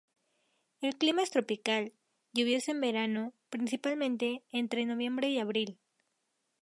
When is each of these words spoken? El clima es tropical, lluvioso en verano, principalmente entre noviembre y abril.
El 0.79 0.95
clima 0.97 1.21
es 1.21 1.29
tropical, 1.29 1.93
lluvioso 2.33 2.71
en 2.71 2.81
verano, 2.81 3.33
principalmente 3.49 4.43
entre 4.49 4.87
noviembre 4.87 5.29
y 5.29 5.37
abril. 5.37 5.77